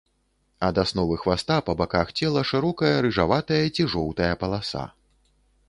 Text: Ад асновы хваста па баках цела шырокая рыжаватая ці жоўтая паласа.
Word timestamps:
Ад 0.67 0.79
асновы 0.83 1.17
хваста 1.25 1.57
па 1.67 1.75
баках 1.83 2.07
цела 2.21 2.41
шырокая 2.53 2.91
рыжаватая 3.09 3.63
ці 3.75 3.89
жоўтая 3.95 4.33
паласа. 4.45 4.83